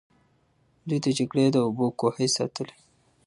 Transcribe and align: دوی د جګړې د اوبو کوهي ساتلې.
دوی 0.87 0.99
د 1.05 1.07
جګړې 1.17 1.45
د 1.51 1.57
اوبو 1.65 1.85
کوهي 1.99 2.27
ساتلې. 2.35 2.75